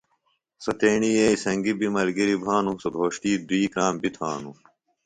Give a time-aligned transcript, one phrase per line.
[0.63, 4.57] سوۡ تیݨی ییئے سنگیۡ بیۡ ملگِری بھانوۡ۔ سوۡ گھوݜٹی دوئی کرام بیۡ تھانوۡ۔